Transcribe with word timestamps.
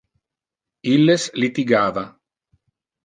Illes 0.93 1.27
litigava. 1.43 2.07